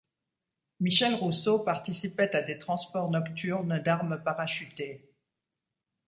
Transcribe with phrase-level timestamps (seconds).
[0.79, 5.07] Michel Rousseau participait à des transports nocturnes d'armes parachutées.